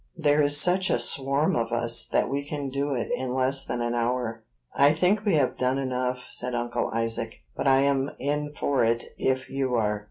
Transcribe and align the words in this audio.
there 0.17 0.41
is 0.41 0.59
such 0.59 0.89
a 0.89 0.97
swarm 0.97 1.55
of 1.55 1.71
us 1.71 2.07
that 2.07 2.27
we 2.27 2.43
can 2.43 2.69
do 2.69 2.95
it 2.95 3.11
in 3.15 3.35
less 3.35 3.63
than 3.63 3.83
an 3.83 3.93
hour." 3.93 4.43
"I 4.73 4.93
think 4.93 5.23
we 5.23 5.35
have 5.35 5.59
done 5.59 5.77
enough," 5.77 6.23
said 6.31 6.55
Uncle 6.55 6.87
Isaac; 6.91 7.41
"but 7.55 7.67
I'm 7.67 8.09
in 8.17 8.51
for 8.59 8.83
it 8.83 9.03
if 9.19 9.47
you 9.51 9.75
are." 9.75 9.99